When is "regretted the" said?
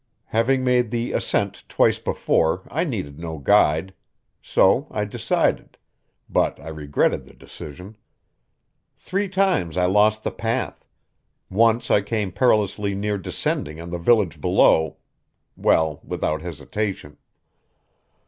6.69-7.35